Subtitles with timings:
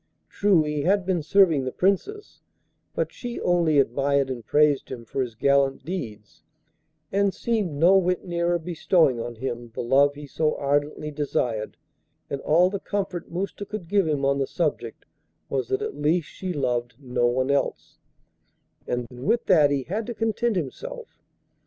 [0.29, 2.41] True he had been serving the Princess,
[2.95, 6.41] but she only admired and praised him for his gallant deeds,
[7.11, 11.77] and seemed no whit nearer bestowing on him the love he so ardently desired,
[12.31, 15.05] and all the comfort Mousta could give him on the subject
[15.49, 17.99] was that at least she loved no one else,
[18.87, 21.21] and with that he had to content himself.